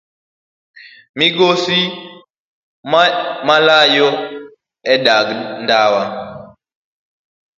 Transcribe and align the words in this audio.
Migosi 1.17 1.77
malayo 3.47 4.09
e 4.93 4.95
dag 5.05 5.27
ndawa 5.63 6.03